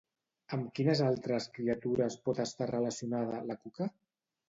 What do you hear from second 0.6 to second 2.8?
quines altres criatures pot estar